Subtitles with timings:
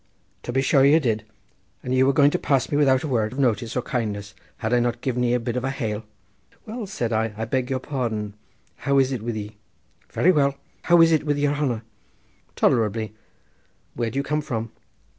[0.41, 1.25] "To be sure ye did;
[1.83, 4.73] and ye were going to pass me without a word of notice or kindness had
[4.73, 6.05] I not given ye a bit of a hail."
[6.65, 8.33] "Well," said I, "I beg your pardon.
[8.77, 9.57] How is it all wid ye?"
[10.11, 10.55] "Quite well.
[10.81, 11.83] How is it wid yere hanner?"
[12.55, 13.13] "Tolerably.
[13.93, 14.71] Where do you come from?"